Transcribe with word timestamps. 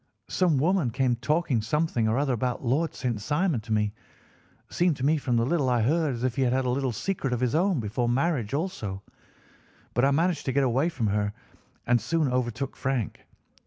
Some 0.29 0.57
woman 0.57 0.89
came 0.89 1.15
talking 1.17 1.61
something 1.61 2.07
or 2.09 2.17
other 2.17 2.33
about 2.33 2.65
Lord 2.65 2.95
St. 2.95 3.21
Simon 3.21 3.59
to 3.59 3.71
me—seemed 3.71 4.97
to 4.97 5.05
me 5.05 5.17
from 5.17 5.37
the 5.37 5.45
little 5.45 5.69
I 5.69 5.83
heard 5.83 6.15
as 6.15 6.23
if 6.23 6.35
he 6.37 6.41
had 6.41 6.65
a 6.65 6.69
little 6.71 6.91
secret 6.91 7.33
of 7.33 7.39
his 7.39 7.53
own 7.53 7.79
before 7.79 8.09
marriage 8.09 8.51
also—but 8.55 9.05
I 10.03 10.09
managed 10.09 10.45
to 10.45 10.53
get 10.53 10.63
away 10.63 10.89
from 10.89 11.05
her 11.05 11.33
and 11.85 12.01
soon 12.01 12.33
overtook 12.33 12.75
Frank. 12.75 13.27